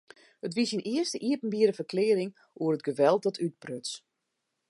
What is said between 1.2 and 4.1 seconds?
iepenbiere ferklearring oer it geweld dat útbruts.